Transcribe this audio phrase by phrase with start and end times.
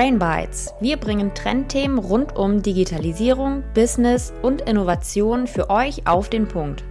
[0.00, 0.72] Brain Bites.
[0.80, 6.82] Wir bringen Trendthemen rund um Digitalisierung, Business und Innovation für euch auf den Punkt.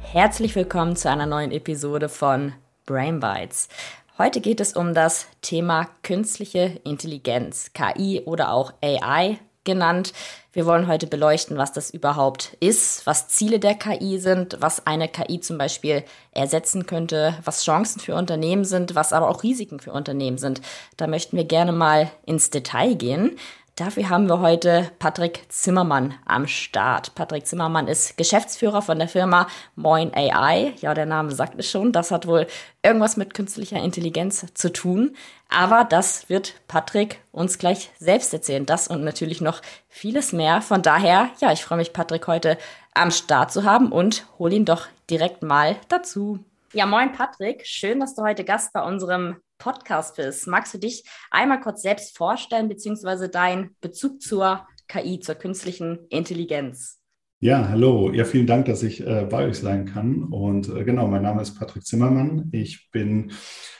[0.00, 2.52] Herzlich willkommen zu einer neuen Episode von
[2.84, 3.70] Brain Bites.
[4.18, 10.12] Heute geht es um das Thema künstliche Intelligenz, KI oder auch AI genannt.
[10.52, 15.08] Wir wollen heute beleuchten, was das überhaupt ist, was Ziele der KI sind, was eine
[15.08, 19.92] KI zum Beispiel ersetzen könnte, was Chancen für Unternehmen sind, was aber auch Risiken für
[19.92, 20.60] Unternehmen sind.
[20.96, 23.36] Da möchten wir gerne mal ins Detail gehen.
[23.76, 27.16] Dafür haben wir heute Patrick Zimmermann am Start.
[27.16, 30.74] Patrick Zimmermann ist Geschäftsführer von der Firma Moin AI.
[30.80, 31.90] Ja, der Name sagt es schon.
[31.90, 32.46] Das hat wohl
[32.84, 35.16] irgendwas mit künstlicher Intelligenz zu tun.
[35.48, 38.64] Aber das wird Patrick uns gleich selbst erzählen.
[38.64, 40.62] Das und natürlich noch vieles mehr.
[40.62, 42.58] Von daher, ja, ich freue mich, Patrick heute
[42.94, 46.38] am Start zu haben und hol ihn doch direkt mal dazu.
[46.74, 47.66] Ja, moin Patrick.
[47.66, 50.46] Schön, dass du heute Gast bei unserem Podcast bist.
[50.46, 57.00] Magst du dich einmal kurz selbst vorstellen, beziehungsweise deinen Bezug zur KI, zur künstlichen Intelligenz?
[57.44, 58.10] Ja, hallo.
[58.10, 60.24] Ja, vielen Dank, dass ich äh, bei euch sein kann.
[60.24, 62.48] Und äh, genau, mein Name ist Patrick Zimmermann.
[62.52, 63.32] Ich bin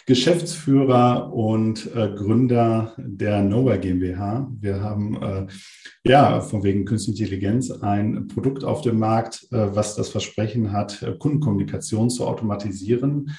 [0.04, 4.50] Geschäftsführer und äh, Gründer der Nova GmbH.
[4.60, 5.46] Wir haben äh,
[6.06, 11.02] ja von wegen Künstliche Intelligenz ein Produkt auf dem Markt, äh, was das Versprechen hat,
[11.02, 13.30] äh, Kundenkommunikation zu automatisieren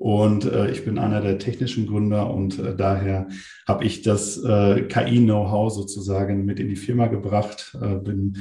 [0.00, 3.28] und äh, ich bin einer der technischen Gründer und äh, daher
[3.68, 7.76] habe ich das äh, KI-Know-how sozusagen mit in die Firma gebracht.
[7.82, 8.38] Äh, bin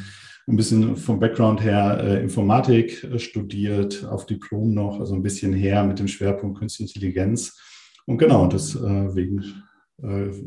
[0.47, 5.51] ein bisschen vom Background her äh, Informatik äh, studiert, auf Diplom noch, also ein bisschen
[5.51, 7.59] her mit dem Schwerpunkt Künstliche Intelligenz.
[8.05, 9.63] Und genau, deswegen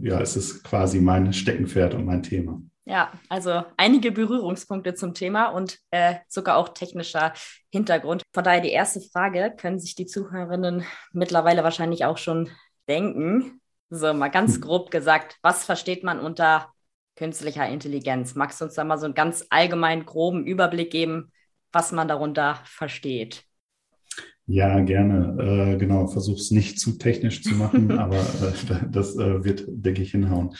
[0.00, 2.62] ja, ist es quasi mein Steckenpferd und mein Thema.
[2.84, 7.32] Ja, also einige Berührungspunkte zum Thema und äh, sogar auch technischer
[7.70, 8.22] Hintergrund.
[8.34, 12.50] Von daher die erste Frage, können sich die Zuhörerinnen mittlerweile wahrscheinlich auch schon
[12.88, 13.60] denken.
[13.88, 14.62] So, mal ganz hm.
[14.62, 16.72] grob gesagt, was versteht man unter
[17.14, 18.34] künstlicher Intelligenz?
[18.34, 21.30] Magst du uns da mal so einen ganz allgemeinen, groben Überblick geben,
[21.70, 23.44] was man darunter versteht?
[24.46, 25.72] Ja, gerne.
[25.74, 30.02] Äh, genau, versuche es nicht zu technisch zu machen, aber äh, das äh, wird, denke
[30.02, 30.54] ich, hinhauen.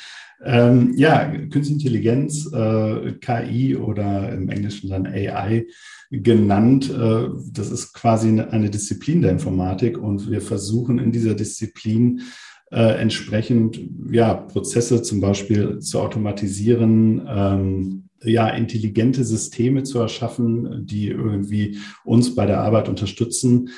[0.44, 5.66] Ähm, ja, Künstliche Intelligenz, äh, KI oder im Englischen dann AI
[6.10, 6.91] genannt.
[6.91, 12.22] Äh, das ist quasi eine, eine, Disziplin der Informatik und wir versuchen in dieser Disziplin
[12.71, 17.22] äh, entsprechend ja, Prozesse zum Beispiel zu automatisieren.
[17.28, 23.71] Ähm, ja, intelligente Systeme zu erschaffen, die irgendwie uns bei der Arbeit unterstützen.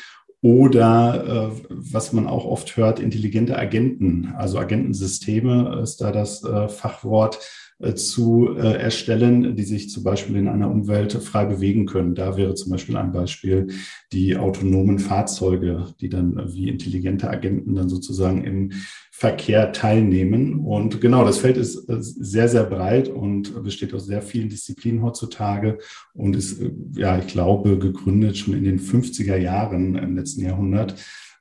[0.42, 6.68] Oder äh, was man auch oft hört, intelligente Agenten, also Agentensysteme ist da das äh,
[6.68, 7.40] Fachwort
[7.94, 12.14] zu äh, erstellen, die sich zum Beispiel in einer Umwelt frei bewegen können.
[12.14, 13.68] Da wäre zum Beispiel ein Beispiel
[14.12, 18.70] die autonomen Fahrzeuge, die dann wie intelligente Agenten dann sozusagen im
[19.10, 20.60] Verkehr teilnehmen.
[20.60, 25.02] Und genau, das Feld ist äh, sehr, sehr breit und besteht aus sehr vielen Disziplinen
[25.02, 25.78] heutzutage
[26.14, 30.94] und ist, äh, ja, ich glaube, gegründet schon in den 50er Jahren im letzten Jahrhundert.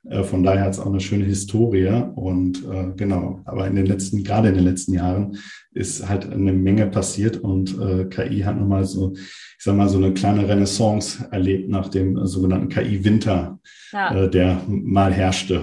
[0.08, 3.86] Äh, von daher hat es auch eine schöne Historie und äh, genau, aber in den
[3.86, 5.38] letzten, gerade in den letzten Jahren
[5.72, 9.98] ist halt eine Menge passiert und äh, KI hat nochmal so, ich sag mal, so
[9.98, 13.58] eine kleine Renaissance erlebt nach dem sogenannten KI-Winter,
[13.92, 14.14] ja.
[14.14, 15.62] äh, der mal herrschte.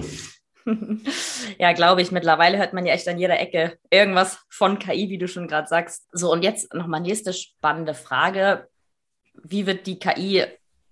[1.58, 2.12] ja, glaube ich.
[2.12, 5.68] Mittlerweile hört man ja echt an jeder Ecke irgendwas von KI, wie du schon gerade
[5.68, 6.08] sagst.
[6.12, 8.68] So, und jetzt nochmal nächste spannende Frage.
[9.42, 10.44] Wie wird die KI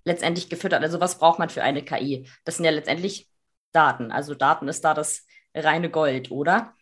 [0.05, 0.83] letztendlich gefüttert?
[0.83, 2.27] Also, was braucht man für eine KI?
[2.45, 3.30] Das sind ja letztendlich
[3.73, 4.11] Daten.
[4.11, 6.75] Also, Daten ist da das reine Gold, oder?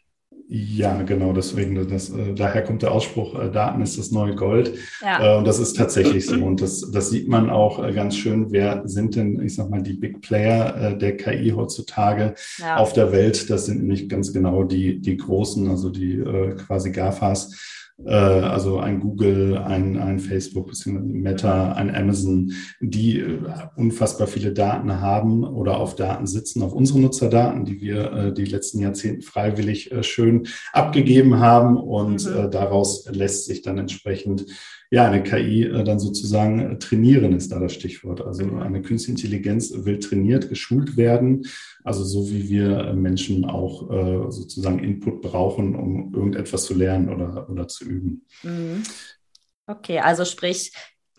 [0.50, 4.78] Ja, genau, deswegen, das, äh, daher kommt der Ausspruch, äh, Daten ist das neue Gold.
[5.02, 5.34] Ja.
[5.34, 6.36] Äh, und das ist tatsächlich so.
[6.36, 9.92] Und das, das sieht man auch ganz schön, wer sind denn, ich sag mal, die
[9.92, 12.76] Big Player der KI heutzutage ja.
[12.76, 13.50] auf der Welt.
[13.50, 16.22] Das sind nicht ganz genau die, die großen, also die
[16.66, 23.38] quasi GAFAs äh, also ein Google, ein, ein Facebook, beziehungsweise Meta, ein Amazon, die äh,
[23.76, 28.44] unfassbar viele Daten haben oder auf Daten sitzen, auf unsere Nutzerdaten, die wir äh, die
[28.44, 31.76] letzten Jahrzehnte freiwillig schön abgegeben haben.
[31.76, 32.50] Und mhm.
[32.50, 34.46] daraus lässt sich dann entsprechend
[34.90, 38.20] ja, eine KI äh, dann sozusagen äh, trainieren ist da das Stichwort.
[38.20, 38.60] Also mhm.
[38.60, 41.46] eine künstliche Intelligenz will trainiert, geschult werden.
[41.84, 43.88] Also so wie wir äh, Menschen auch
[44.30, 48.26] sozusagen Input brauchen, um irgendetwas zu lernen oder, oder zu üben.
[48.42, 48.82] Mhm.
[49.66, 50.72] Okay, also sprich,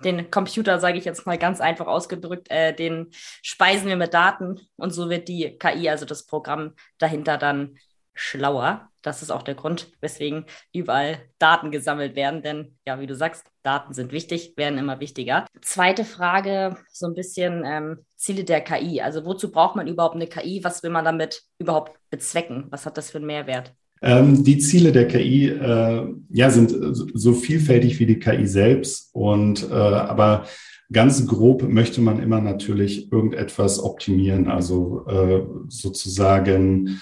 [0.04, 3.08] den Computer, sage ich jetzt mal ganz einfach ausgedrückt, äh, den
[3.42, 7.78] speisen wir mit Daten und so wird die KI, also das Programm dahinter dann
[8.14, 8.89] schlauer.
[9.02, 12.42] Das ist auch der Grund, weswegen überall Daten gesammelt werden.
[12.42, 15.46] Denn ja, wie du sagst, Daten sind wichtig, werden immer wichtiger.
[15.62, 19.02] Zweite Frage, so ein bisschen ähm, Ziele der KI.
[19.02, 20.64] Also wozu braucht man überhaupt eine KI?
[20.64, 22.66] Was will man damit überhaupt bezwecken?
[22.70, 23.74] Was hat das für einen Mehrwert?
[24.02, 29.10] Ähm, die Ziele der KI äh, ja, sind so vielfältig wie die KI selbst.
[29.14, 30.46] Und äh, aber
[30.92, 37.02] ganz grob möchte man immer natürlich irgendetwas optimieren, also äh, sozusagen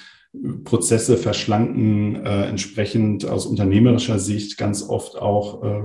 [0.64, 5.84] Prozesse verschlanken, äh, entsprechend aus unternehmerischer Sicht ganz oft auch äh,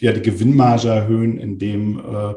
[0.00, 2.34] ja, die Gewinnmarge erhöhen, indem äh,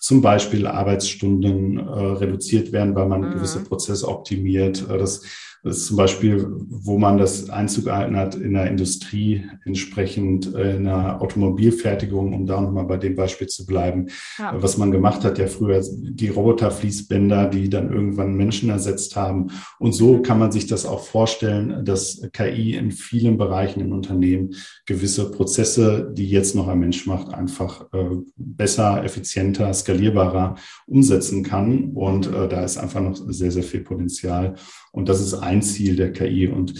[0.00, 3.34] zum Beispiel Arbeitsstunden äh, reduziert werden, weil man mhm.
[3.34, 4.88] gewisse Prozesse optimiert.
[4.88, 5.22] Äh, das
[5.62, 10.76] das ist zum Beispiel, wo man das Einzug gehalten hat in der Industrie, entsprechend äh,
[10.76, 14.06] in der Automobilfertigung, um da nochmal bei dem Beispiel zu bleiben.
[14.38, 14.54] Ja.
[14.56, 19.48] Was man gemacht hat, ja früher die Roboterfließbänder, die dann irgendwann Menschen ersetzt haben.
[19.78, 24.54] Und so kann man sich das auch vorstellen, dass KI in vielen Bereichen im Unternehmen
[24.86, 30.54] gewisse Prozesse, die jetzt noch ein Mensch macht, einfach äh, besser, effizienter, skalierbarer
[30.86, 31.90] umsetzen kann.
[31.90, 34.54] Und äh, da ist einfach noch sehr, sehr viel Potenzial.
[34.92, 36.48] Und das ist ein Ziel der KI.
[36.48, 36.74] Und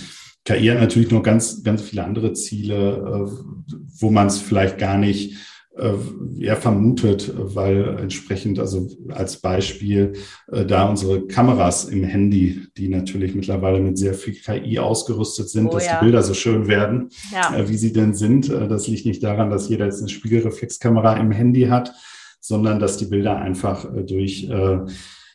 [0.45, 4.97] KI hat natürlich noch ganz, ganz viele andere Ziele, äh, wo man es vielleicht gar
[4.97, 5.37] nicht
[5.77, 5.93] äh,
[6.39, 10.15] ja, vermutet, weil entsprechend, also als Beispiel,
[10.51, 15.69] äh, da unsere Kameras im Handy, die natürlich mittlerweile mit sehr viel KI ausgerüstet sind,
[15.69, 15.99] oh, dass ja.
[15.99, 17.69] die Bilder so schön werden, ja.
[17.69, 18.49] wie sie denn sind.
[18.49, 21.93] Das liegt nicht daran, dass jeder jetzt eine Spiegelreflexkamera im Handy hat,
[22.41, 24.49] sondern dass die Bilder einfach durch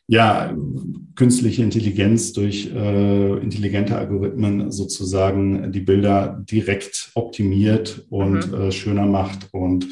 [0.07, 0.55] ja,
[1.15, 8.61] künstliche Intelligenz durch äh, intelligente Algorithmen sozusagen die Bilder direkt optimiert und mhm.
[8.61, 9.47] äh, schöner macht.
[9.51, 9.87] Und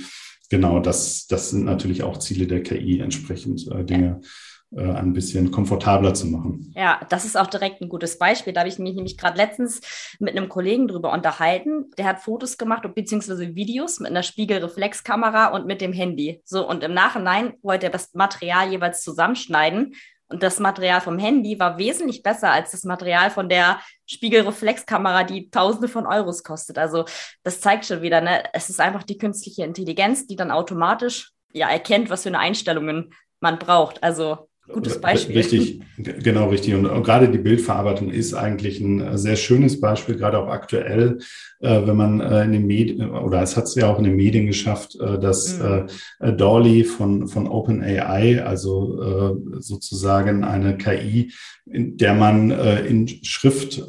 [0.50, 4.19] genau, das, das sind natürlich auch Ziele der KI, entsprechend äh, Dinge.
[4.21, 4.30] Ja
[4.78, 6.74] ein bisschen komfortabler zu machen.
[6.75, 8.54] Ja, das ist auch direkt ein gutes Beispiel.
[8.54, 9.81] Da habe ich mich nämlich gerade letztens
[10.20, 11.92] mit einem Kollegen drüber unterhalten.
[11.98, 16.42] Der hat Fotos gemacht beziehungsweise Videos mit einer Spiegelreflexkamera und mit dem Handy.
[16.44, 19.96] So, und im Nachhinein wollte er das Material jeweils zusammenschneiden.
[20.28, 25.52] Und das Material vom Handy war wesentlich besser als das Material von der Spiegelreflexkamera, die
[25.52, 26.80] Tausende von Euros kostet.
[26.80, 27.06] Also
[27.44, 28.44] das zeigt schon wieder, ne?
[28.54, 33.14] es ist einfach die künstliche Intelligenz, die dann automatisch ja erkennt, was für eine Einstellungen
[33.40, 34.02] man braucht.
[34.02, 35.36] Also Gutes Beispiel.
[35.36, 36.74] Richtig, genau richtig.
[36.74, 41.19] Und, gerade die Bildverarbeitung ist eigentlich ein äh, sehr schönes Beispiel, gerade auch aktuell,
[41.60, 44.15] äh, wenn man äh, in den Medien, oder es hat es ja auch in den
[44.15, 46.38] Medien geschafft, dass mhm.
[46.38, 51.31] Dolly von, von OpenAI, also sozusagen eine KI,
[51.65, 53.83] in der man in Schrift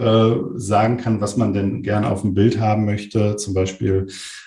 [0.54, 4.06] sagen kann, was man denn gerne auf dem Bild haben möchte, zum Beispiel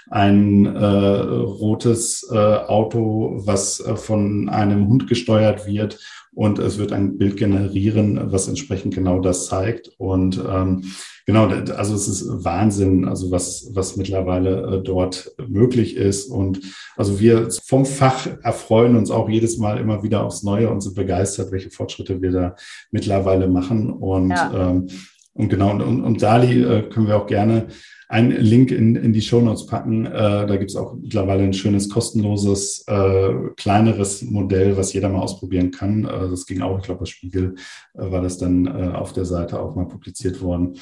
[0.09, 5.99] ein äh, rotes äh, Auto, was äh, von einem Hund gesteuert wird
[6.37, 9.89] und es wird ein Bild generieren, was entsprechend genau das zeigt.
[9.97, 10.83] Und ähm,
[11.25, 16.27] genau, also es ist Wahnsinn, also was, was mittlerweile äh, dort möglich ist.
[16.27, 16.61] Und
[16.95, 20.95] also wir vom Fach erfreuen uns auch jedes Mal immer wieder aufs Neue und sind
[20.95, 22.55] begeistert, welche Fortschritte wir da
[22.91, 23.89] mittlerweile machen.
[23.89, 24.69] Und, ja.
[24.69, 24.89] ähm,
[25.33, 27.69] und genau, und, und Dali äh, können wir auch gerne
[28.09, 30.05] einen Link in, in die Show Notes packen.
[30.05, 35.21] Äh, da gibt es auch mittlerweile ein schönes, kostenloses, äh, kleineres Modell, was jeder mal
[35.21, 36.05] ausprobieren kann.
[36.05, 37.55] Äh, das ging auch, ich glaube, bei Spiegel
[37.95, 40.75] äh, war das dann äh, auf der Seite auch mal publiziert worden.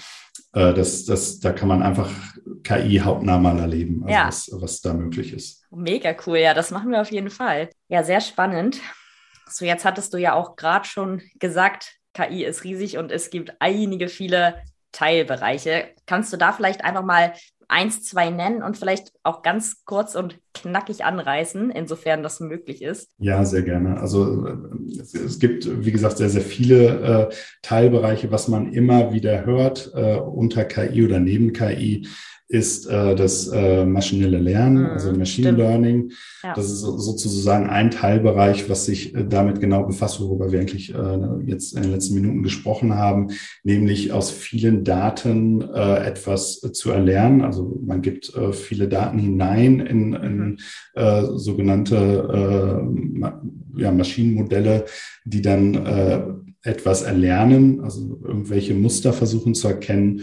[0.54, 2.12] Äh, das, das, da kann man einfach
[2.64, 4.28] KI hauptnah mal erleben, also ja.
[4.28, 5.64] was, was da möglich ist.
[5.72, 7.70] Mega cool, ja, das machen wir auf jeden Fall.
[7.90, 8.80] Ja, sehr spannend.
[9.50, 13.54] So, jetzt hattest du ja auch gerade schon gesagt, KI ist riesig und es gibt
[13.60, 14.56] einige viele
[14.96, 15.90] Teilbereiche.
[16.06, 17.34] Kannst du da vielleicht einfach mal
[17.68, 23.12] eins, zwei nennen und vielleicht auch ganz kurz und knackig anreißen, insofern das möglich ist?
[23.18, 24.00] Ja, sehr gerne.
[24.00, 24.48] Also
[25.00, 29.92] es, es gibt, wie gesagt, sehr, sehr viele äh, Teilbereiche, was man immer wieder hört
[29.96, 32.08] äh, unter KI oder neben KI
[32.48, 35.58] ist äh, das äh, maschinelle Lernen, mhm, also Machine stimmt.
[35.58, 36.12] Learning.
[36.44, 36.54] Ja.
[36.54, 41.18] Das ist sozusagen ein Teilbereich, was sich äh, damit genau befasst, worüber wir eigentlich äh,
[41.46, 43.30] jetzt in den letzten Minuten gesprochen haben,
[43.64, 47.42] nämlich aus vielen Daten äh, etwas zu erlernen.
[47.42, 50.58] Also man gibt äh, viele Daten hinein in, in mhm.
[50.94, 51.96] äh, sogenannte
[53.76, 54.86] äh, ja, Maschinenmodelle,
[55.26, 56.22] die dann äh,
[56.62, 60.22] etwas erlernen, also irgendwelche Muster versuchen zu erkennen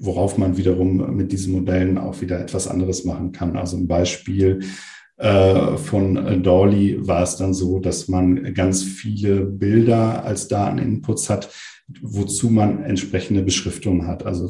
[0.00, 3.56] worauf man wiederum mit diesen Modellen auch wieder etwas anderes machen kann.
[3.56, 4.60] Also ein Beispiel
[5.16, 11.50] äh, von Dolly war es dann so, dass man ganz viele Bilder als Dateninputs hat,
[12.02, 14.26] wozu man entsprechende Beschriftungen hat.
[14.26, 14.48] Also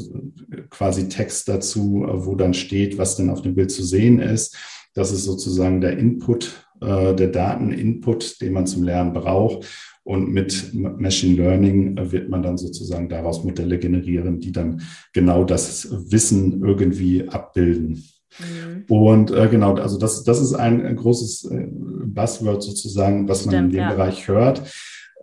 [0.71, 4.57] quasi Text dazu, wo dann steht, was denn auf dem Bild zu sehen ist.
[4.95, 9.67] Das ist sozusagen der Input äh, der Dateninput, den man zum Lernen braucht.
[10.07, 14.83] Und mit Machine Learning wird man dann sozusagen daraus Modelle generieren, die dann
[15.13, 18.05] genau das Wissen irgendwie abbilden.
[18.39, 18.85] Mhm.
[18.87, 21.67] Und äh, genau, also das, das ist ein, ein großes äh,
[22.07, 23.93] Buzzword sozusagen, was Stimmt, man in dem ja.
[23.95, 24.63] Bereich hört.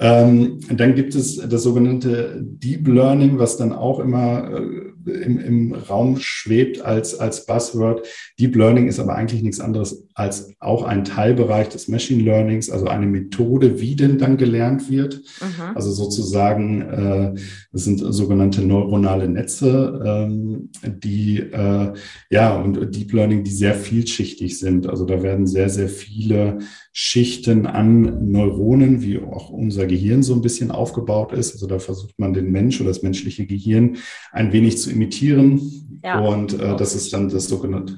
[0.01, 5.74] Ähm, dann gibt es das sogenannte Deep Learning, was dann auch immer äh, im, im
[5.74, 8.07] Raum schwebt als, als Buzzword.
[8.39, 12.88] Deep Learning ist aber eigentlich nichts anderes als auch ein Teilbereich des Machine Learnings, also
[12.88, 15.22] eine Methode, wie denn dann gelernt wird.
[15.41, 15.75] Mhm.
[15.75, 17.33] Also sozusagen, äh,
[17.73, 21.93] das sind sogenannte neuronale Netze, ähm, die, äh,
[22.29, 24.87] ja, und Deep Learning, die sehr vielschichtig sind.
[24.87, 26.59] Also da werden sehr, sehr viele
[26.91, 31.53] Schichten an Neuronen, wie auch unser Gehirn so ein bisschen aufgebaut ist.
[31.53, 33.97] Also da versucht man den Mensch oder das menschliche Gehirn
[34.31, 35.59] ein wenig zu imitieren.
[36.03, 36.19] Ja.
[36.19, 37.97] Und äh, das ist dann das sogenannte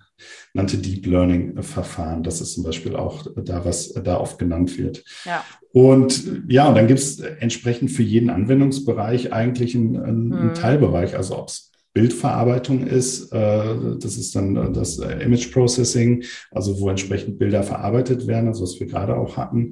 [0.55, 2.24] Deep Learning Verfahren.
[2.24, 5.03] Das ist zum Beispiel auch da, was da oft genannt wird.
[5.25, 5.44] Ja.
[5.75, 10.53] Und ja, und dann gibt es entsprechend für jeden Anwendungsbereich eigentlich einen, einen hm.
[10.53, 11.17] Teilbereich.
[11.17, 13.34] Also ob es Bildverarbeitung ist.
[13.34, 18.48] Äh, das ist dann äh, das äh, Image Processing, also wo entsprechend Bilder verarbeitet werden,
[18.48, 19.72] also was wir gerade auch hatten.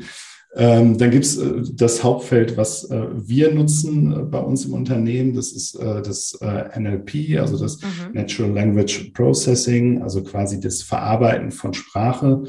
[0.55, 1.39] Ähm, dann gibt es
[1.73, 5.33] das Hauptfeld, was wir nutzen bei uns im Unternehmen.
[5.33, 6.37] Das ist das
[6.77, 8.13] NLP, also das mhm.
[8.13, 12.43] Natural Language Processing, also quasi das Verarbeiten von Sprache.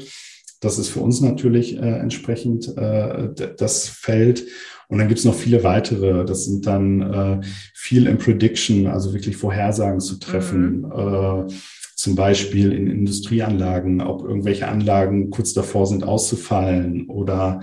[0.65, 4.45] Das ist für uns natürlich entsprechend das Feld.
[4.87, 6.25] Und dann gibt es noch viele weitere.
[6.25, 7.41] Das sind dann äh,
[7.73, 10.81] viel im Prediction, also wirklich Vorhersagen zu treffen.
[10.81, 10.91] Mhm.
[10.91, 11.53] Äh,
[11.95, 17.61] zum Beispiel in Industrieanlagen, ob irgendwelche Anlagen kurz davor sind auszufallen oder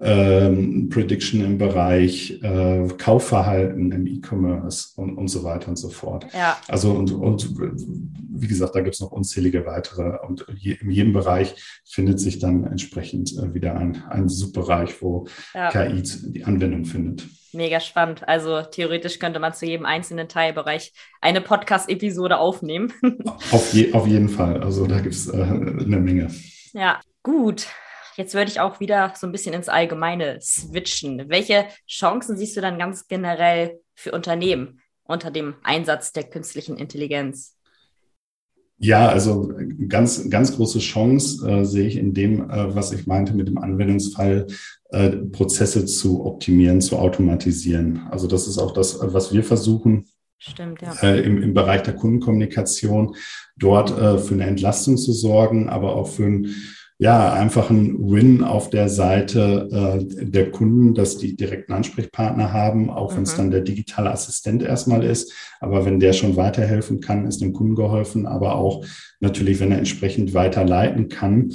[0.00, 6.26] ähm, Prediction im Bereich äh, Kaufverhalten im E-Commerce und, und so weiter und so fort.
[6.34, 6.58] Ja.
[6.68, 11.12] Also und, und wie gesagt, da gibt es noch unzählige weitere und je, in jedem
[11.12, 15.70] Bereich findet sich dann entsprechend äh, wieder ein, ein Subbereich, wo ja.
[15.70, 17.26] KI die Anwendung findet.
[17.52, 18.28] Mega spannend.
[18.28, 22.92] Also theoretisch könnte man zu jedem einzelnen Teilbereich eine Podcast-Episode aufnehmen.
[23.50, 24.62] auf, je, auf jeden Fall.
[24.62, 26.30] Also da gibt es äh, eine Menge.
[26.74, 27.68] Ja, gut.
[28.16, 31.28] Jetzt würde ich auch wieder so ein bisschen ins Allgemeine switchen.
[31.28, 37.56] Welche Chancen siehst du dann ganz generell für Unternehmen unter dem Einsatz der künstlichen Intelligenz?
[38.78, 39.52] Ja, also
[39.88, 43.56] ganz, ganz große Chance äh, sehe ich in dem, äh, was ich meinte mit dem
[43.56, 44.46] Anwendungsfall,
[44.90, 48.06] äh, Prozesse zu optimieren, zu automatisieren.
[48.10, 50.06] Also das ist auch das, was wir versuchen.
[50.38, 50.92] Stimmt, ja.
[51.02, 53.16] Äh, im, Im Bereich der Kundenkommunikation
[53.56, 56.54] dort äh, für eine Entlastung zu sorgen, aber auch für ein
[56.98, 62.88] ja, einfach ein Win auf der Seite äh, der Kunden, dass die direkten Ansprechpartner haben,
[62.88, 63.16] auch mhm.
[63.16, 65.32] wenn es dann der digitale Assistent erstmal ist.
[65.60, 68.84] Aber wenn der schon weiterhelfen kann, ist dem Kunden geholfen, aber auch
[69.20, 71.52] natürlich, wenn er entsprechend weiterleiten kann.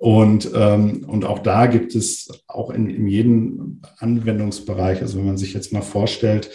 [0.00, 5.38] Und, ähm, und auch da gibt es auch in, in jedem Anwendungsbereich, also wenn man
[5.38, 6.50] sich jetzt mal vorstellt,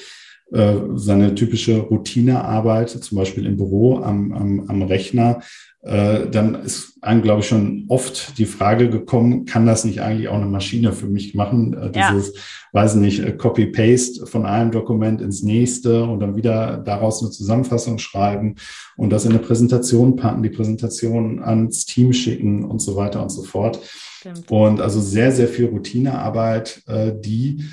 [0.52, 5.42] äh, seine typische Routinearbeit, zum Beispiel im Büro am, am, am Rechner,
[5.86, 10.30] äh, dann ist einem, glaube ich, schon oft die Frage gekommen, kann das nicht eigentlich
[10.30, 11.74] auch eine Maschine für mich machen?
[11.74, 12.42] Äh, dieses, ja.
[12.72, 18.00] weiß nicht, äh, Copy-Paste von einem Dokument ins nächste und dann wieder daraus eine Zusammenfassung
[18.00, 18.56] schreiben
[18.98, 23.30] und das in eine Präsentation packen, die Präsentation ans Team schicken und so weiter und
[23.30, 23.80] so fort.
[24.20, 24.50] Stimmt.
[24.50, 27.64] Und also sehr, sehr viel Routinearbeit, äh, die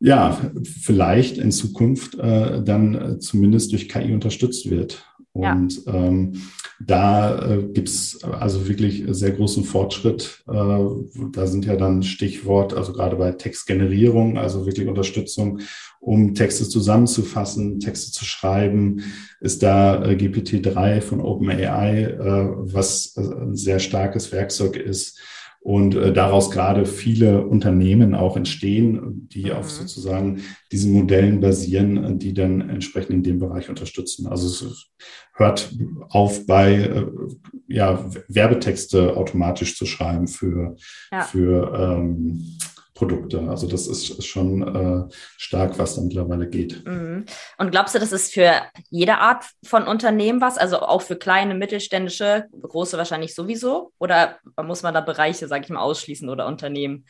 [0.00, 5.04] ja, vielleicht in Zukunft äh, dann äh, zumindest durch KI unterstützt wird.
[5.34, 5.94] Und ja.
[5.94, 6.32] ähm,
[6.78, 10.42] da äh, gibt es also wirklich sehr großen Fortschritt.
[10.48, 10.84] Äh,
[11.32, 15.60] da sind ja dann Stichwort, also gerade bei Textgenerierung, also wirklich Unterstützung,
[16.00, 19.02] um Texte zusammenzufassen, Texte zu schreiben,
[19.40, 25.18] ist da äh, GPT-3 von OpenAI, äh, was äh, ein sehr starkes Werkzeug ist
[25.62, 29.52] und äh, daraus gerade viele Unternehmen auch entstehen, die mhm.
[29.52, 30.42] auf sozusagen
[30.72, 34.26] diesen Modellen basieren, die dann entsprechend in dem Bereich unterstützen.
[34.26, 34.90] Also es
[35.34, 35.72] hört
[36.08, 37.06] auf bei äh,
[37.68, 40.76] ja, Werbetexte automatisch zu schreiben für,
[41.12, 41.22] ja.
[41.22, 42.58] für ähm,
[43.02, 43.40] Produkte.
[43.48, 46.86] Also das ist schon äh, stark, was da mittlerweile geht.
[46.86, 47.24] Mhm.
[47.58, 50.56] Und glaubst du, das ist für jede Art von Unternehmen was?
[50.56, 53.92] Also auch für kleine, mittelständische, große wahrscheinlich sowieso?
[53.98, 57.06] Oder muss man da Bereiche, sage ich mal, ausschließen oder Unternehmen?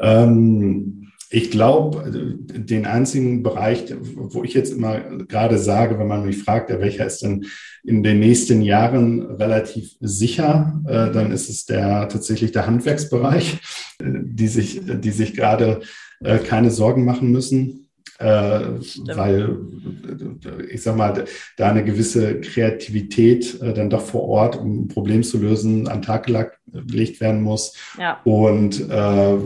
[0.00, 6.42] Ähm, ich glaube, den einzigen Bereich, wo ich jetzt immer gerade sage, wenn man mich
[6.42, 7.46] fragt, welcher ist denn
[7.84, 13.58] in den nächsten Jahren relativ sicher, äh, dann ist es der tatsächlich der Handwerksbereich,
[14.02, 15.80] die sich, die sich gerade
[16.22, 17.88] äh, keine Sorgen machen müssen.
[18.20, 18.60] äh,
[19.14, 19.56] weil
[20.70, 21.24] ich sag mal,
[21.56, 25.98] da eine gewisse Kreativität äh, dann doch vor Ort, um ein Problem zu lösen, an
[25.98, 27.74] den Tag gelegt werden muss.
[27.98, 28.20] Ja.
[28.24, 29.36] Und äh,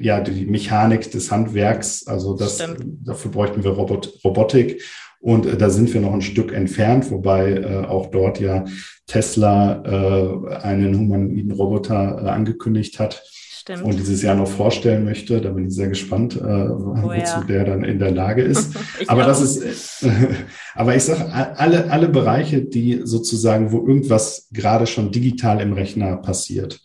[0.00, 2.62] ja, die Mechanik des Handwerks, also das,
[3.04, 4.82] dafür bräuchten wir Robot, Robotik.
[5.20, 8.64] Und äh, da sind wir noch ein Stück entfernt, wobei äh, auch dort ja
[9.06, 13.82] Tesla äh, einen humanoiden Roboter äh, angekündigt hat Stimmt.
[13.82, 15.40] und dieses Jahr noch vorstellen möchte.
[15.40, 17.44] Da bin ich sehr gespannt, äh, oh, wozu ja.
[17.48, 18.76] der dann in der Lage ist.
[19.08, 20.08] aber das ist, äh,
[20.74, 26.16] aber ich sage, alle, alle Bereiche, die sozusagen, wo irgendwas gerade schon digital im Rechner
[26.18, 26.80] passiert,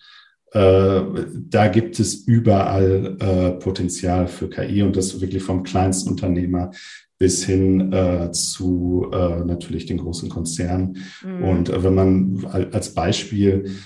[0.54, 6.70] da gibt es überall äh, Potenzial für KI und das wirklich vom Kleinstunternehmer
[7.18, 10.98] bis hin äh, zu äh, natürlich den großen Konzernen.
[11.26, 11.44] Mhm.
[11.44, 13.78] Und äh, wenn man als Beispiel,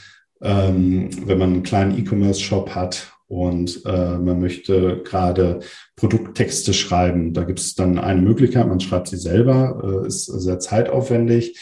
[0.41, 5.59] ähm, wenn man einen kleinen E-Commerce-Shop hat und äh, man möchte gerade
[5.95, 11.59] Produkttexte schreiben, da gibt es dann eine Möglichkeit, man schreibt sie selber, ist sehr zeitaufwendig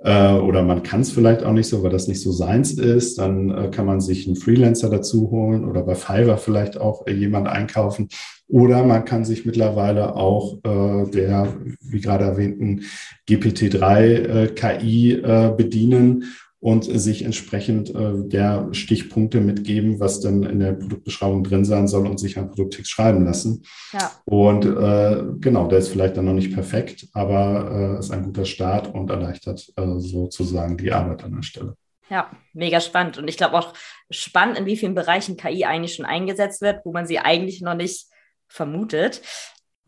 [0.00, 3.18] äh, oder man kann es vielleicht auch nicht so, weil das nicht so seins ist,
[3.18, 7.12] dann äh, kann man sich einen Freelancer dazu holen oder bei Fiverr vielleicht auch äh,
[7.12, 8.08] jemand einkaufen.
[8.46, 12.82] Oder man kann sich mittlerweile auch äh, der, wie gerade erwähnten,
[13.28, 16.24] GPT-3 äh, KI äh, bedienen
[16.60, 22.06] und sich entsprechend äh, der Stichpunkte mitgeben, was dann in der Produktbeschreibung drin sein soll
[22.06, 23.62] und sich ein Produkttext schreiben lassen.
[23.92, 24.10] Ja.
[24.24, 28.44] Und äh, genau, der ist vielleicht dann noch nicht perfekt, aber äh, ist ein guter
[28.44, 31.76] Start und erleichtert äh, sozusagen die Arbeit an der Stelle.
[32.10, 33.18] Ja, mega spannend.
[33.18, 33.74] Und ich glaube auch
[34.10, 37.74] spannend, in wie vielen Bereichen KI eigentlich schon eingesetzt wird, wo man sie eigentlich noch
[37.74, 38.06] nicht
[38.48, 39.20] vermutet.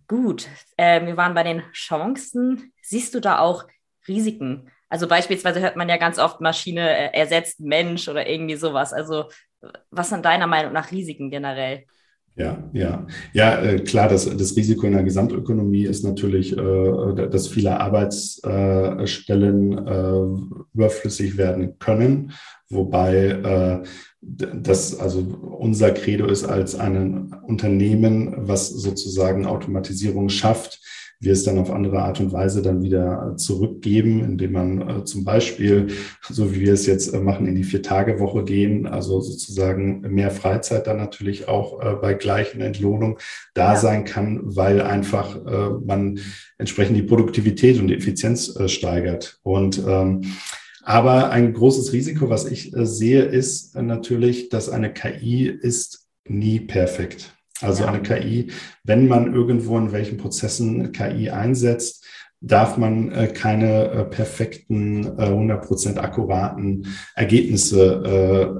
[0.06, 2.72] Gut, äh, wir waren bei den Chancen.
[2.82, 3.64] Siehst du da auch
[4.06, 4.70] Risiken?
[4.90, 8.92] Also beispielsweise hört man ja ganz oft, Maschine äh, ersetzt Mensch oder irgendwie sowas.
[8.92, 9.26] Also
[9.90, 11.84] was sind deiner Meinung nach Risiken generell?
[12.34, 17.48] Ja, ja, ja, äh, klar, das, das Risiko in der Gesamtökonomie ist natürlich, äh, dass
[17.48, 19.72] viele Arbeitsstellen
[20.72, 22.32] überflüssig werden können,
[22.68, 23.82] wobei
[24.22, 30.80] das also unser Credo ist als ein Unternehmen, was sozusagen Automatisierung schafft,
[31.20, 35.24] wir es dann auf andere Art und Weise dann wieder zurückgeben, indem man äh, zum
[35.24, 35.88] Beispiel,
[36.28, 40.86] so wie wir es jetzt äh, machen, in die Vier-Tage-Woche gehen, also sozusagen mehr Freizeit
[40.86, 43.18] dann natürlich auch äh, bei gleichen Entlohnung
[43.52, 43.78] da ja.
[43.78, 46.20] sein kann, weil einfach äh, man
[46.56, 49.40] entsprechend die Produktivität und die Effizienz äh, steigert.
[49.42, 50.22] Und ähm,
[50.82, 56.60] aber ein großes Risiko, was ich äh, sehe, ist natürlich, dass eine KI ist nie
[56.60, 57.34] perfekt.
[57.62, 57.88] Also ja.
[57.90, 58.48] eine KI,
[58.84, 62.04] wenn man irgendwo in welchen Prozessen KI einsetzt,
[62.42, 68.02] darf man äh, keine äh, perfekten, äh, 100% akkuraten Ergebnisse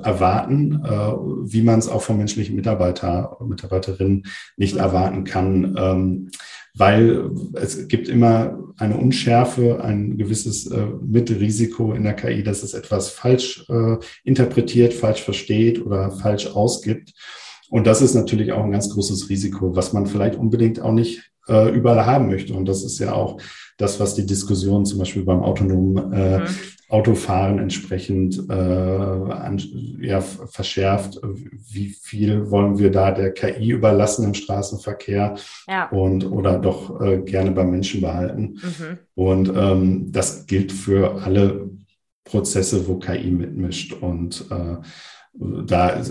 [0.02, 4.24] äh, erwarten, äh, wie man es auch vom menschlichen Mitarbeiter, Mitarbeiterin
[4.56, 4.80] nicht mhm.
[4.80, 6.30] erwarten kann, ähm,
[6.74, 12.74] weil es gibt immer eine Unschärfe, ein gewisses äh, Mittelrisiko in der KI, dass es
[12.74, 17.12] etwas falsch äh, interpretiert, falsch versteht oder falsch ausgibt.
[17.70, 21.30] Und das ist natürlich auch ein ganz großes Risiko, was man vielleicht unbedingt auch nicht
[21.48, 22.52] äh, überall haben möchte.
[22.52, 23.40] Und das ist ja auch
[23.78, 26.46] das, was die Diskussion zum Beispiel beim autonomen äh, mhm.
[26.90, 29.62] Autofahren entsprechend äh, an,
[30.00, 31.20] ja, verschärft.
[31.22, 35.36] Wie viel wollen wir da der KI überlassen im Straßenverkehr
[35.68, 35.88] ja.
[35.90, 38.58] und oder doch äh, gerne beim Menschen behalten?
[38.60, 38.98] Mhm.
[39.14, 41.70] Und ähm, das gilt für alle
[42.24, 43.92] Prozesse, wo KI mitmischt.
[43.92, 44.76] Und äh,
[45.32, 46.02] da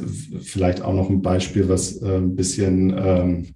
[0.42, 3.48] vielleicht auch noch ein Beispiel, was ein bisschen ähm,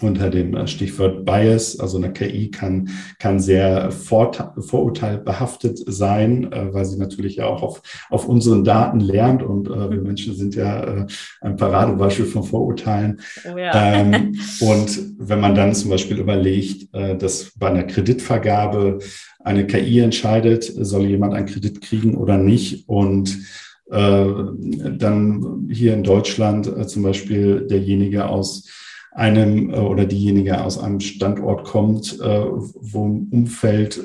[0.00, 6.98] unter dem Stichwort Bias, also eine KI kann, kann sehr vorurteilbehaftet sein, äh, weil sie
[6.98, 11.06] natürlich ja auch auf, auf unseren Daten lernt und äh, wir Menschen sind ja äh,
[11.40, 13.20] ein Paradebeispiel von Vorurteilen.
[13.50, 13.94] Oh ja.
[13.94, 18.98] ähm, und wenn man dann zum Beispiel überlegt, äh, dass bei einer Kreditvergabe
[19.38, 23.38] eine KI entscheidet, soll jemand einen Kredit kriegen oder nicht und
[23.88, 28.68] dann hier in Deutschland äh, zum Beispiel derjenige aus
[29.12, 34.00] einem äh, oder diejenige aus einem Standort kommt, wo im Umfeld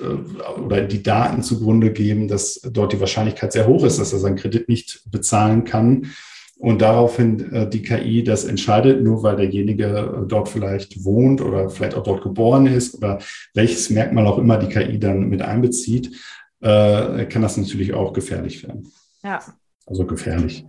[0.64, 4.36] oder die Daten zugrunde geben, dass dort die Wahrscheinlichkeit sehr hoch ist, dass er seinen
[4.36, 6.08] Kredit nicht bezahlen kann.
[6.58, 12.04] Und daraufhin die KI das entscheidet, nur weil derjenige dort vielleicht wohnt oder vielleicht auch
[12.04, 13.18] dort geboren ist oder
[13.56, 16.16] welches Merkmal auch immer die KI dann mit einbezieht,
[16.62, 18.92] kann das natürlich auch gefährlich werden.
[19.24, 19.42] Ja,
[19.92, 20.66] also gefährlich.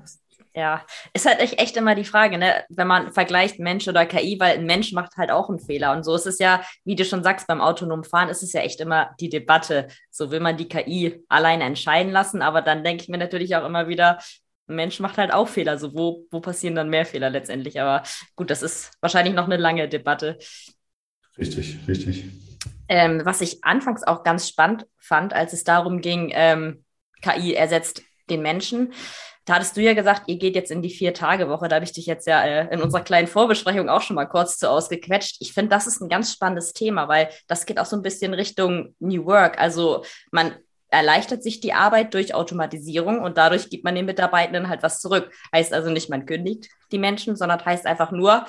[0.55, 2.65] Ja, ist halt echt, immer die Frage, ne?
[2.69, 5.93] wenn man vergleicht Mensch oder KI, weil ein Mensch macht halt auch einen Fehler.
[5.93, 8.61] Und so ist es ja, wie du schon sagst, beim autonomen Fahren ist es ja
[8.61, 9.89] echt immer die Debatte.
[10.11, 13.65] So will man die KI alleine entscheiden lassen, aber dann denke ich mir natürlich auch
[13.65, 14.19] immer wieder,
[14.67, 15.79] Mensch macht halt auch Fehler.
[15.79, 17.81] So, wo, wo passieren dann mehr Fehler letztendlich?
[17.81, 18.03] Aber
[18.37, 20.39] gut, das ist wahrscheinlich noch eine lange Debatte.
[21.39, 22.25] Richtig, richtig.
[22.89, 26.85] Ähm, was ich anfangs auch ganz spannend fand, als es darum ging, ähm,
[27.23, 28.93] KI ersetzt den Menschen.
[29.45, 31.67] Da hattest du ja gesagt, ihr geht jetzt in die Vier-Tage-Woche.
[31.67, 34.59] Da habe ich dich jetzt ja äh, in unserer kleinen Vorbesprechung auch schon mal kurz
[34.59, 35.39] zu ausgequetscht.
[35.41, 38.35] Ich finde, das ist ein ganz spannendes Thema, weil das geht auch so ein bisschen
[38.35, 39.59] Richtung New Work.
[39.61, 40.55] Also man
[40.89, 45.33] erleichtert sich die Arbeit durch Automatisierung und dadurch gibt man den Mitarbeitenden halt was zurück.
[45.53, 48.47] Heißt also nicht, man kündigt die Menschen, sondern heißt einfach nur,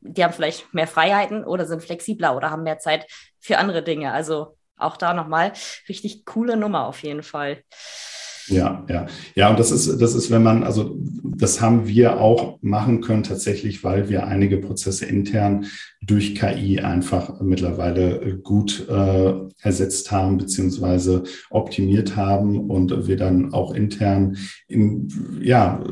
[0.00, 3.06] die haben vielleicht mehr Freiheiten oder sind flexibler oder haben mehr Zeit
[3.40, 4.12] für andere Dinge.
[4.12, 5.52] Also auch da nochmal
[5.88, 7.62] richtig coole Nummer auf jeden Fall.
[8.50, 9.06] Ja, ja.
[9.34, 13.22] Ja, und das ist, das ist, wenn man, also das haben wir auch machen können
[13.22, 15.66] tatsächlich, weil wir einige Prozesse intern
[16.02, 19.32] durch KI einfach mittlerweile gut äh,
[19.62, 24.36] ersetzt haben, beziehungsweise optimiert haben und wir dann auch intern
[24.66, 25.08] in,
[25.42, 25.82] ja,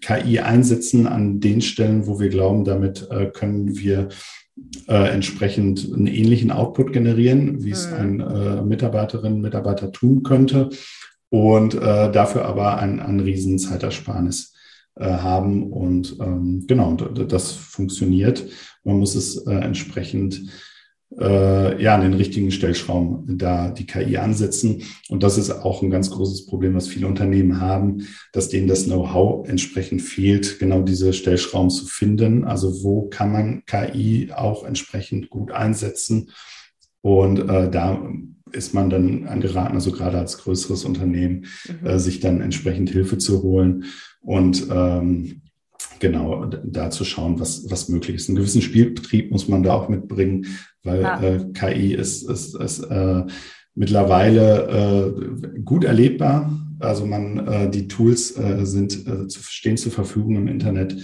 [0.00, 4.08] KI einsetzen an den Stellen, wo wir glauben, damit äh, können wir
[4.88, 7.96] äh, entsprechend einen ähnlichen Output generieren, wie es mhm.
[7.96, 10.70] ein äh, Mitarbeiterin, Mitarbeiter tun könnte
[11.34, 14.54] und äh, dafür aber ein, ein riesen Zeitersparnis
[14.94, 15.72] äh, haben.
[15.72, 18.46] Und ähm, genau, das funktioniert.
[18.84, 20.42] Man muss es äh, entsprechend
[21.18, 24.84] äh, ja, an den richtigen Stellschrauben da die KI ansetzen.
[25.08, 28.84] Und das ist auch ein ganz großes Problem, was viele Unternehmen haben, dass denen das
[28.84, 32.44] Know-how entsprechend fehlt, genau diese Stellschrauben zu finden.
[32.44, 36.30] Also wo kann man KI auch entsprechend gut einsetzen?
[37.00, 38.00] Und äh, da
[38.52, 41.86] ist man dann angeraten, also gerade als größeres Unternehmen, mhm.
[41.86, 43.84] äh, sich dann entsprechend Hilfe zu holen
[44.20, 45.42] und ähm,
[45.98, 48.28] genau da zu schauen, was, was möglich ist.
[48.28, 50.46] Einen gewissen Spielbetrieb muss man da auch mitbringen,
[50.82, 51.20] weil ja.
[51.22, 53.24] äh, KI ist, ist, ist äh,
[53.74, 56.52] mittlerweile äh, gut erlebbar.
[56.80, 60.96] Also man, äh, die Tools äh, sind, äh, stehen zur Verfügung im Internet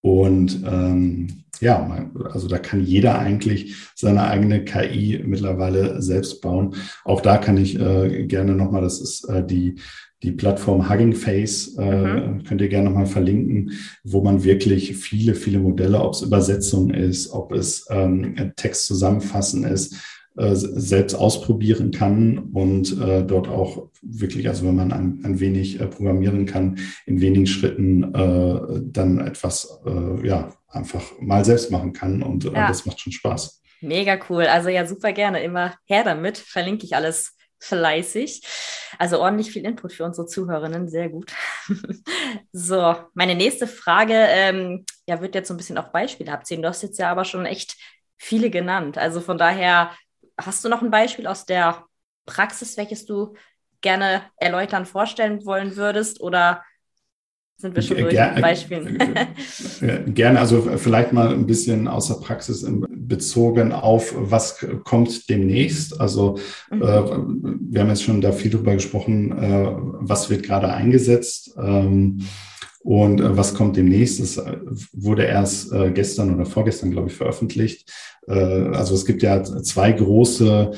[0.00, 6.74] und ähm, ja, also da kann jeder eigentlich seine eigene KI mittlerweile selbst bauen.
[7.04, 9.76] Auch da kann ich äh, gerne nochmal, das ist äh, die,
[10.22, 12.42] die Plattform Hugging Face, äh, mhm.
[12.44, 17.30] könnt ihr gerne nochmal verlinken, wo man wirklich viele, viele Modelle, ob es Übersetzung ist,
[17.30, 19.94] ob es ähm, Text zusammenfassen ist,
[20.36, 25.80] äh, selbst ausprobieren kann und äh, dort auch wirklich, also wenn man ein, ein wenig
[25.80, 31.92] äh, programmieren kann, in wenigen Schritten äh, dann etwas äh, ja einfach mal selbst machen
[31.92, 32.68] kann und äh, ja.
[32.68, 33.62] das macht schon Spaß.
[33.80, 34.46] Mega cool.
[34.46, 35.42] Also ja, super gerne.
[35.42, 36.36] Immer her damit.
[36.38, 38.42] Verlinke ich alles fleißig.
[38.98, 40.88] Also ordentlich viel Input für unsere Zuhörerinnen.
[40.88, 41.32] Sehr gut.
[42.52, 46.62] so, meine nächste Frage ähm, ja, wird jetzt so ein bisschen auf Beispiele abziehen.
[46.62, 47.76] Du hast jetzt ja aber schon echt
[48.16, 48.98] viele genannt.
[48.98, 49.92] Also von daher
[50.40, 51.84] Hast du noch ein Beispiel aus der
[52.24, 53.34] Praxis, welches du
[53.80, 56.20] gerne erläutern, vorstellen wollen würdest?
[56.20, 56.64] Oder
[57.60, 58.98] sind wir schon durch Ger mit Beispielen?
[60.14, 66.00] Gerne, also vielleicht mal ein bisschen aus der Praxis bezogen auf, was kommt demnächst.
[66.00, 66.38] Also
[66.70, 66.82] mhm.
[66.82, 71.56] äh, wir haben jetzt schon da viel drüber gesprochen, äh, was wird gerade eingesetzt.
[71.60, 72.20] Ähm,
[72.80, 74.20] und äh, was kommt demnächst?
[74.20, 74.56] Das äh,
[74.92, 77.92] wurde erst äh, gestern oder vorgestern, glaube ich, veröffentlicht.
[78.28, 80.70] Äh, also es gibt ja zwei große,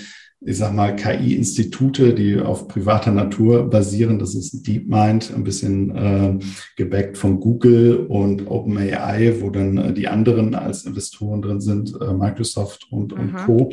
[0.43, 4.19] ich sag mal, KI-Institute, die auf privater Natur basieren.
[4.19, 6.39] Das ist DeepMind, ein bisschen äh,
[6.77, 12.15] gebackt von Google und OpenAI, wo dann äh, die anderen als Investoren drin sind, äh,
[12.15, 13.71] Microsoft und, und Co.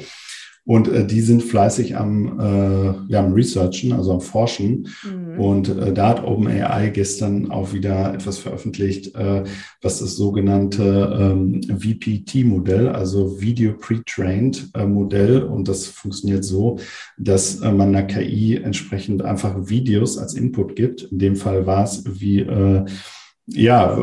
[0.68, 4.90] Und äh, die sind fleißig am, äh, ja, am Researchen, also am Forschen.
[5.02, 5.40] Mhm.
[5.40, 9.46] Und äh, da hat OpenAI gestern auch wieder etwas veröffentlicht, äh,
[9.82, 15.42] was das sogenannte ähm, VPT-Modell, also Video Pre-Trained äh, Modell.
[15.42, 16.80] Und das funktioniert so,
[17.18, 21.04] dass äh, man einer KI entsprechend einfach Videos als Input gibt.
[21.04, 22.84] In dem Fall war es wie äh,
[23.50, 23.96] ja,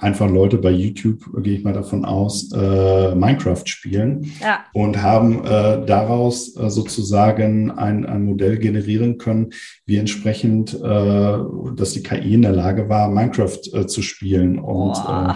[0.00, 4.60] einfach Leute bei YouTube, gehe ich mal davon aus, äh, Minecraft spielen ja.
[4.74, 9.50] und haben äh, daraus äh, sozusagen ein, ein Modell generieren können,
[9.86, 11.38] wie entsprechend, äh,
[11.76, 14.58] dass die KI in der Lage war, Minecraft äh, zu spielen.
[14.58, 15.34] Und äh,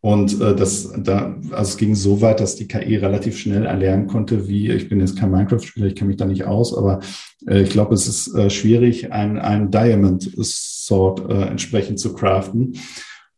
[0.00, 4.06] und äh, das, da, also es ging so weit, dass die KI relativ schnell erlernen
[4.06, 7.00] konnte, wie, ich bin jetzt kein Minecraft-Spieler, ich kenne mich da nicht aus, aber
[7.48, 10.24] äh, ich glaube, es ist äh, schwierig, ein, ein Diamond
[10.88, 12.78] Sword äh, entsprechend zu craften.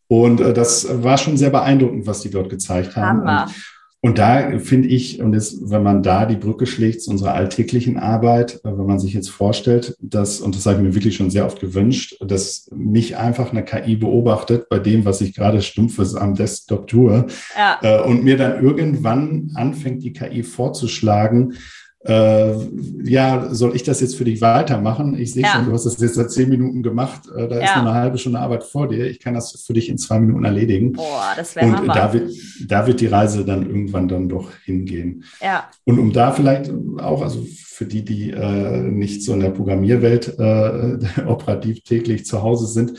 [0.09, 3.21] Und äh, das war schon sehr beeindruckend, was die dort gezeigt haben.
[3.21, 3.55] Und,
[4.03, 7.99] und da finde ich, und jetzt, wenn man da die Brücke schlägt zu unserer alltäglichen
[7.99, 11.31] Arbeit, äh, wenn man sich jetzt vorstellt, dass, und das habe ich mir wirklich schon
[11.31, 16.15] sehr oft gewünscht, dass mich einfach eine KI beobachtet bei dem, was ich gerade stumpfes
[16.15, 17.79] am Desktop tue, ja.
[17.83, 21.55] äh, und mir dann irgendwann anfängt, die KI vorzuschlagen,
[22.03, 22.55] äh,
[23.03, 25.19] ja, soll ich das jetzt für dich weitermachen?
[25.19, 25.53] Ich sehe ja.
[25.53, 27.29] schon, du hast das jetzt seit zehn Minuten gemacht.
[27.37, 27.65] Äh, da ja.
[27.65, 29.07] ist noch eine halbe Stunde Arbeit vor dir.
[29.07, 30.93] Ich kann das für dich in zwei Minuten erledigen.
[30.93, 32.33] Boah, das wäre Und da wird,
[32.67, 35.25] da wird die Reise dann irgendwann dann doch hingehen.
[35.43, 35.69] Ja.
[35.85, 40.39] Und um da vielleicht auch, also für die, die äh, nicht so in der Programmierwelt
[40.39, 42.99] äh, operativ täglich zu Hause sind,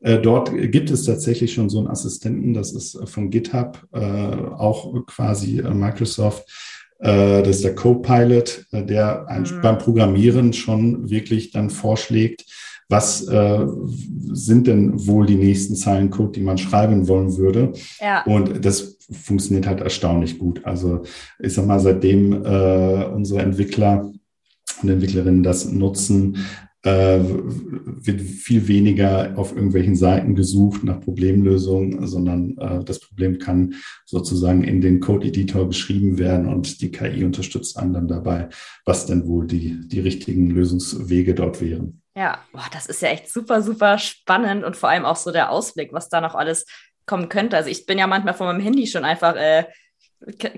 [0.00, 4.92] äh, dort gibt es tatsächlich schon so einen Assistenten, das ist von GitHub, äh, auch
[5.06, 6.69] quasi Microsoft äh,
[7.42, 9.60] das ist der Copilot, äh, der mhm.
[9.62, 12.44] beim Programmieren schon wirklich dann vorschlägt,
[12.88, 13.66] was äh,
[14.32, 17.72] sind denn wohl die nächsten Zeilen Code, die man schreiben wollen würde.
[18.00, 18.24] Ja.
[18.24, 20.64] Und das funktioniert halt erstaunlich gut.
[20.64, 21.02] Also
[21.38, 24.10] ich sag mal, seitdem äh, unsere Entwickler
[24.82, 26.38] und Entwicklerinnen das nutzen,
[26.82, 33.74] äh, wird viel weniger auf irgendwelchen Seiten gesucht nach Problemlösungen, sondern äh, das Problem kann
[34.06, 38.48] sozusagen in den Code-Editor geschrieben werden und die KI unterstützt einen dann dabei,
[38.84, 42.00] was denn wohl die, die richtigen Lösungswege dort wären.
[42.16, 45.50] Ja, boah, das ist ja echt super, super spannend und vor allem auch so der
[45.50, 46.64] Ausblick, was da noch alles
[47.06, 47.56] kommen könnte.
[47.56, 49.64] Also ich bin ja manchmal von meinem Handy schon einfach äh,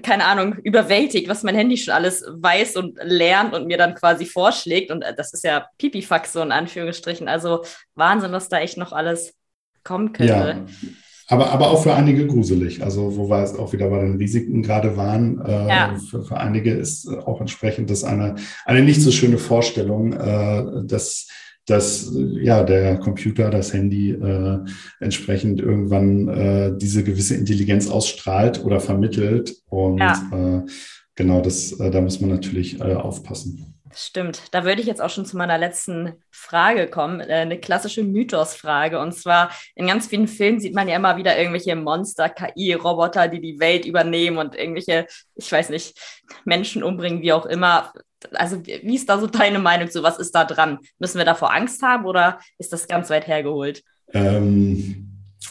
[0.02, 4.26] keine Ahnung, überwältigt, was mein Handy schon alles weiß und lernt und mir dann quasi
[4.26, 4.90] vorschlägt.
[4.90, 7.28] Und äh, das ist ja Pipifax so in Anführungsstrichen.
[7.28, 9.34] Also Wahnsinn, was da echt noch alles
[9.84, 10.32] kommen könnte.
[10.32, 10.66] Ja.
[11.28, 12.82] Aber, aber auch für einige gruselig.
[12.82, 15.96] Also, wo wir es auch wieder bei den Risiken gerade waren, äh, ja.
[16.10, 21.28] für, für einige ist auch entsprechend das eine, eine nicht so schöne Vorstellung, äh, dass
[21.66, 24.58] dass ja der Computer, das Handy äh,
[25.00, 29.54] entsprechend irgendwann äh, diese gewisse Intelligenz ausstrahlt oder vermittelt.
[29.68, 30.30] Und ja.
[30.32, 30.62] äh,
[31.14, 33.71] genau, das, äh, da muss man natürlich äh, aufpassen.
[33.94, 34.42] Stimmt.
[34.52, 37.20] Da würde ich jetzt auch schon zu meiner letzten Frage kommen.
[37.20, 38.98] Äh, eine klassische Mythosfrage.
[38.98, 43.40] Und zwar in ganz vielen Filmen sieht man ja immer wieder irgendwelche Monster, KI-Roboter, die
[43.40, 45.98] die Welt übernehmen und irgendwelche, ich weiß nicht,
[46.44, 47.92] Menschen umbringen, wie auch immer
[48.34, 50.02] also wie ist da so deine Meinung zu?
[50.04, 50.78] Was ist da dran?
[51.00, 53.82] Müssen wir davor Angst haben oder ist das ganz weit hergeholt?
[54.12, 55.01] Ähm,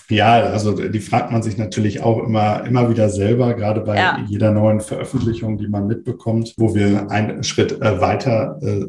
[0.10, 4.26] ja, also die fragt man sich natürlich auch immer, immer wieder selber, gerade bei ja.
[4.28, 8.86] jeder neuen Veröffentlichung, die man mitbekommt, wo wir einen Schritt äh, weiter äh,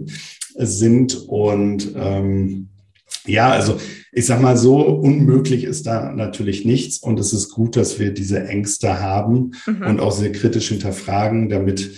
[0.55, 1.15] sind.
[1.29, 2.69] Und ähm,
[3.27, 3.79] ja, also
[4.13, 6.99] ich sag mal so, unmöglich ist da natürlich nichts.
[6.99, 9.87] Und es ist gut, dass wir diese Ängste haben mhm.
[9.87, 11.91] und auch sehr kritisch hinterfragen, damit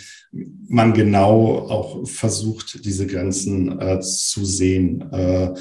[0.68, 5.54] man genau auch versucht, diese Grenzen äh, zu sehen äh,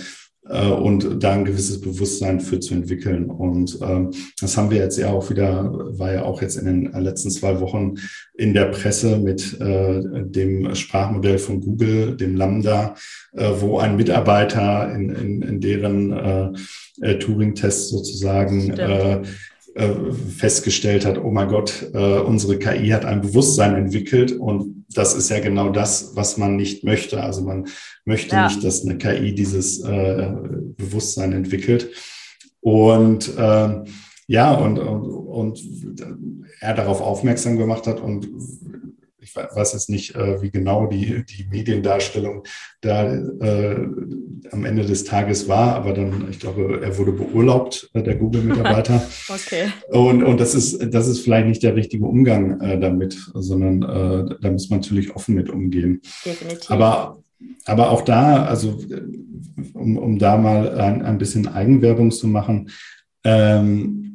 [0.49, 3.29] äh, und da ein gewisses Bewusstsein für zu entwickeln.
[3.29, 4.07] Und äh,
[4.39, 7.59] das haben wir jetzt ja auch wieder, war ja auch jetzt in den letzten zwei
[7.59, 7.95] Wochen
[8.35, 12.95] in der Presse mit äh, dem Sprachmodell von Google, dem Lambda,
[13.33, 16.51] äh, wo ein Mitarbeiter in, in, in deren äh,
[17.01, 19.21] äh Turing-Test sozusagen äh,
[19.75, 25.15] äh, festgestellt hat, oh mein Gott, äh, unsere KI hat ein Bewusstsein entwickelt und das
[25.15, 27.23] ist ja genau das, was man nicht möchte.
[27.23, 27.67] Also man
[28.05, 28.47] möchte ja.
[28.47, 30.31] nicht, dass eine KI dieses äh,
[30.77, 31.89] Bewusstsein entwickelt.
[32.61, 33.83] Und äh,
[34.27, 35.59] ja, und, und, und
[36.59, 38.29] er darauf aufmerksam gemacht hat und
[39.23, 42.43] ich weiß jetzt nicht, äh, wie genau die, die Mediendarstellung
[42.81, 43.87] da äh,
[44.51, 49.01] am Ende des Tages war, aber dann, ich glaube, er wurde beurlaubt, äh, der Google-Mitarbeiter.
[49.29, 49.67] okay.
[49.89, 54.35] Und, und das ist, das ist vielleicht nicht der richtige Umgang äh, damit, sondern äh,
[54.41, 56.01] da muss man natürlich offen mit umgehen.
[56.25, 56.69] Definitiv.
[56.69, 57.23] Aber
[57.65, 58.77] aber auch da, also
[59.73, 62.69] um, um da mal ein, ein bisschen Eigenwerbung zu machen,
[63.23, 64.12] ähm,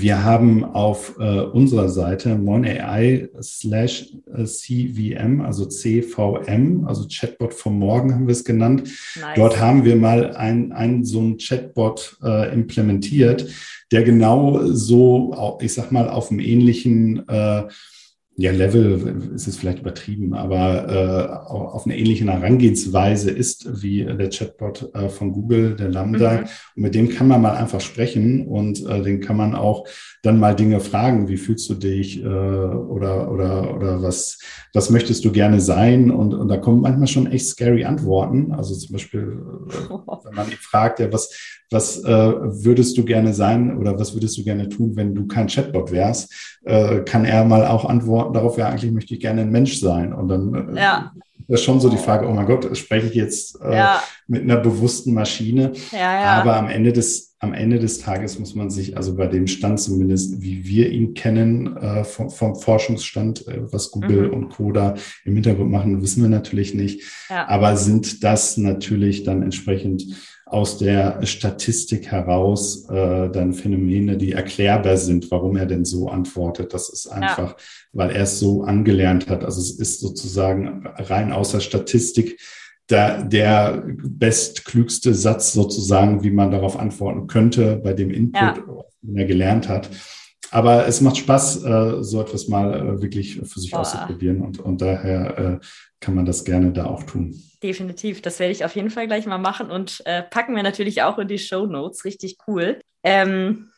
[0.00, 4.12] wir haben auf äh, unserer Seite MonAI slash
[4.44, 8.84] CVM, also CVM, also Chatbot vom Morgen haben wir es genannt.
[9.16, 9.36] Nice.
[9.36, 13.48] Dort haben wir mal ein, ein so ein Chatbot äh, implementiert,
[13.92, 17.64] der genau so, ich sag mal, auf einem ähnlichen äh,
[18.36, 24.28] ja, Level ist es vielleicht übertrieben, aber äh, auf eine ähnliche Herangehensweise ist wie der
[24.28, 26.32] Chatbot äh, von Google, der Lambda.
[26.32, 26.46] Mhm.
[26.74, 29.86] Und mit dem kann man mal einfach sprechen und äh, den kann man auch
[30.22, 31.28] dann mal Dinge fragen.
[31.28, 34.38] Wie fühlst du dich äh, oder oder oder was
[34.74, 36.10] was möchtest du gerne sein?
[36.10, 38.52] Und, und da kommen manchmal schon echt scary Antworten.
[38.52, 39.88] Also zum Beispiel, äh,
[40.24, 41.32] wenn man ihn fragt, ja, was
[41.74, 45.48] was äh, würdest du gerne sein oder was würdest du gerne tun, wenn du kein
[45.48, 49.50] Chatbot wärst, äh, kann er mal auch antworten darauf, ja, eigentlich möchte ich gerne ein
[49.50, 50.14] Mensch sein.
[50.14, 51.12] Und dann äh, ja.
[51.48, 54.02] ist schon so die Frage, oh mein Gott, spreche ich jetzt äh, ja.
[54.26, 55.72] mit einer bewussten Maschine?
[55.92, 56.40] Ja, ja.
[56.40, 59.78] Aber am Ende des am Ende des Tages muss man sich, also bei dem Stand
[59.78, 64.32] zumindest, wie wir ihn kennen, äh, vom, vom, Forschungsstand, äh, was Google mhm.
[64.32, 64.94] und Coda
[65.26, 67.02] im Hintergrund machen, wissen wir natürlich nicht.
[67.28, 70.06] Aber sind das natürlich dann entsprechend
[70.54, 76.72] aus der Statistik heraus äh, dann Phänomene, die erklärbar sind, warum er denn so antwortet.
[76.72, 77.56] Das ist einfach, ja.
[77.92, 79.44] weil er es so angelernt hat.
[79.44, 82.40] Also es ist sozusagen rein aus der Statistik
[82.88, 88.54] der, der bestklügste Satz sozusagen, wie man darauf antworten könnte bei dem Input, ja.
[89.02, 89.90] den er gelernt hat.
[90.52, 93.80] Aber es macht Spaß, äh, so etwas mal äh, wirklich für sich Boah.
[93.80, 95.66] auszuprobieren und, und daher äh,
[96.04, 97.42] kann man das gerne da auch tun.
[97.62, 101.02] Definitiv, das werde ich auf jeden Fall gleich mal machen und äh, packen wir natürlich
[101.02, 102.04] auch in die Show Notes.
[102.04, 102.78] Richtig cool.
[103.02, 103.70] Ähm,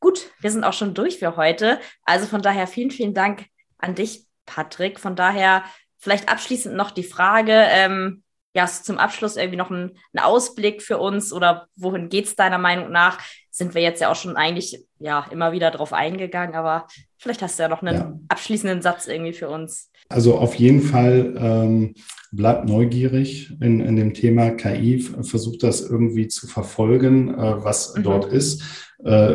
[0.00, 1.78] gut, wir sind auch schon durch für heute.
[2.02, 3.46] Also von daher vielen, vielen Dank
[3.78, 4.98] an dich, Patrick.
[4.98, 5.62] Von daher
[5.96, 10.98] vielleicht abschließend noch die Frage, ähm, ja, zum Abschluss irgendwie noch ein, ein Ausblick für
[10.98, 13.18] uns oder wohin geht es deiner Meinung nach?
[13.50, 16.86] Sind wir jetzt ja auch schon eigentlich ja immer wieder drauf eingegangen, aber
[17.18, 18.18] vielleicht hast du ja noch einen ja.
[18.28, 19.90] abschließenden Satz irgendwie für uns.
[20.08, 21.94] Also auf jeden Fall ähm,
[22.32, 28.02] bleibt neugierig in, in dem Thema KI, versucht das irgendwie zu verfolgen, äh, was mhm.
[28.02, 28.62] dort ist.
[29.04, 29.34] Äh,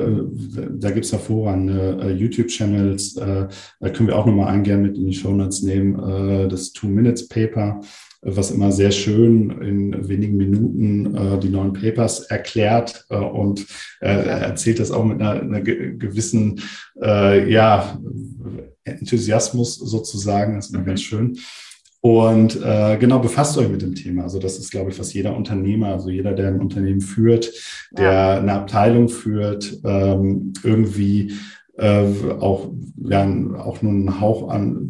[0.70, 3.48] da gibt es hervorragende äh, YouTube-Channels, äh,
[3.80, 7.82] da können wir auch nochmal eingehen mit in die Show Notes nehmen, äh, das Two-Minutes-Paper
[8.26, 13.66] was immer sehr schön in wenigen Minuten äh, die neuen Papers erklärt äh, und
[14.02, 16.60] äh, erzählt das auch mit einer, einer gewissen
[17.02, 18.00] äh, ja,
[18.84, 20.56] Enthusiasmus sozusagen.
[20.56, 20.88] Das ist immer mhm.
[20.88, 21.38] ganz schön.
[22.02, 24.24] Und äh, genau, befasst euch mit dem Thema.
[24.24, 27.52] Also das ist, glaube ich, was jeder Unternehmer, also jeder, der ein Unternehmen führt,
[27.92, 28.38] der ja.
[28.38, 31.34] eine Abteilung führt, ähm, irgendwie
[31.78, 32.06] äh,
[32.40, 33.24] auch, ja,
[33.58, 34.90] auch nur einen Hauch an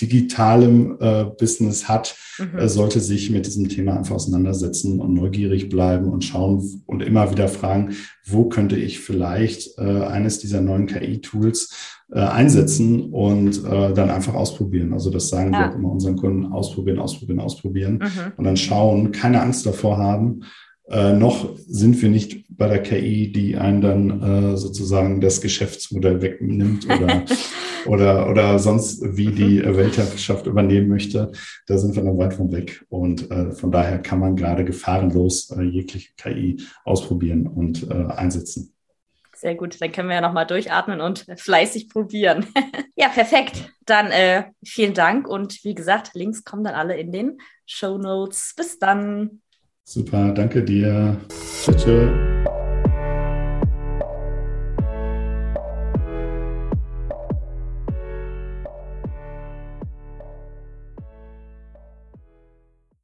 [0.00, 2.58] digitalem äh, Business hat, mhm.
[2.58, 7.30] äh, sollte sich mit diesem Thema einfach auseinandersetzen und neugierig bleiben und schauen und immer
[7.30, 13.92] wieder fragen, wo könnte ich vielleicht äh, eines dieser neuen KI-Tools äh, einsetzen und äh,
[13.92, 14.92] dann einfach ausprobieren.
[14.92, 15.58] Also das sagen ja.
[15.58, 18.32] wir auch immer unseren Kunden, ausprobieren, ausprobieren, ausprobieren mhm.
[18.36, 20.42] und dann schauen, keine Angst davor haben
[20.88, 26.20] äh, noch sind wir nicht bei der KI, die einen dann äh, sozusagen das Geschäftsmodell
[26.20, 27.24] wegnimmt oder,
[27.86, 29.76] oder, oder sonst wie die mhm.
[29.76, 31.32] Weltherrschaft übernehmen möchte.
[31.66, 32.84] Da sind wir noch weit von weg.
[32.88, 38.74] Und äh, von daher kann man gerade gefahrenlos äh, jegliche KI ausprobieren und äh, einsetzen.
[39.34, 42.46] Sehr gut, dann können wir ja nochmal durchatmen und fleißig probieren.
[42.96, 43.72] ja, perfekt.
[43.86, 48.54] Dann äh, vielen Dank und wie gesagt, Links kommen dann alle in den Show Notes.
[48.56, 49.41] Bis dann.
[49.84, 51.16] Super, danke dir.
[51.66, 52.10] Tschüss.